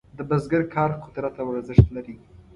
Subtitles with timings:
[0.17, 2.15] د بزګر کار قدر او ارزښت لري.